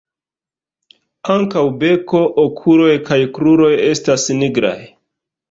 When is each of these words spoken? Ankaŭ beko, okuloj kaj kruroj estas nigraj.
Ankaŭ 1.33 1.63
beko, 1.83 2.21
okuloj 2.45 2.89
kaj 3.11 3.19
kruroj 3.37 3.71
estas 3.93 4.27
nigraj. 4.41 4.77